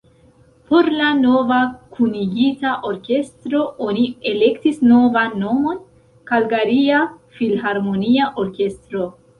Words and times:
Por 0.69 0.87
la 1.01 1.09
nova 1.17 1.59
kunigita 1.97 2.71
orkestro 2.93 3.61
oni 3.91 4.09
elektis 4.33 4.83
novan 4.95 5.39
nomon: 5.45 5.81
Kalgaria 6.35 7.05
Filharmonia 7.39 8.35
Orkestro. 8.47 9.11